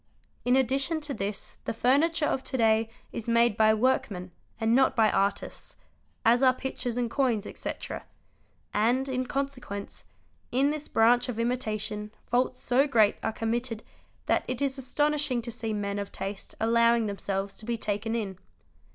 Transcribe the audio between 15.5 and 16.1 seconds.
see men